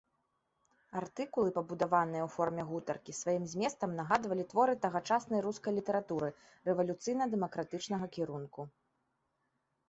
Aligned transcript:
Артыкулы 0.99 1.49
пабудаваны 1.57 2.15
ў 2.19 2.29
форме 2.35 2.63
гутаркі, 2.69 3.15
сваім 3.17 3.43
зместам 3.51 3.93
нагадвалі 3.99 4.47
творы 4.55 4.75
тагачаснай 4.87 5.45
рускай 5.49 5.77
літаратуры 5.77 6.31
рэвалюцыйна-дэмакратычнага 6.71 8.05
кірунку. 8.19 8.61